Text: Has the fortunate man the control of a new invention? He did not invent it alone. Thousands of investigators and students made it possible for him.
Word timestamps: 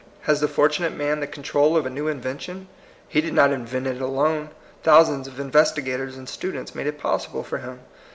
Has 0.21 0.39
the 0.39 0.47
fortunate 0.47 0.93
man 0.95 1.19
the 1.19 1.27
control 1.27 1.77
of 1.77 1.85
a 1.85 1.89
new 1.91 2.07
invention? 2.07 2.67
He 3.07 3.21
did 3.21 3.35
not 3.35 3.51
invent 3.51 3.85
it 3.85 4.01
alone. 4.01 4.49
Thousands 4.81 5.27
of 5.27 5.39
investigators 5.39 6.17
and 6.17 6.27
students 6.27 6.73
made 6.73 6.87
it 6.87 6.97
possible 6.97 7.43
for 7.43 7.59
him. 7.59 7.81